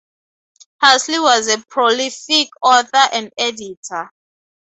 Halsey 0.79 1.19
was 1.19 1.47
a 1.47 1.59
prolific 1.59 2.49
author 2.63 3.07
and 3.13 3.31
editor. 3.37 4.09